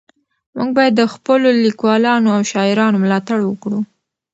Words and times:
موږ 0.57 0.69
باید 0.77 0.93
د 0.97 1.03
خپلو 1.13 1.47
لیکوالانو 1.65 2.27
او 2.35 2.41
شاعرانو 2.51 3.01
ملاتړ 3.03 3.39
وکړو. 3.45 3.79